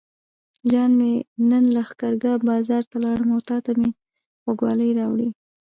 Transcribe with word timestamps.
جان 0.71 0.91
مې 0.99 1.11
نن 1.49 1.63
لښکرګاه 1.75 2.43
بازار 2.49 2.83
ته 2.91 2.97
لاړم 3.03 3.29
او 3.35 3.41
تاته 3.49 3.71
مې 3.79 3.89
غوږوالۍ 4.45 4.89
راوړې. 4.99 5.29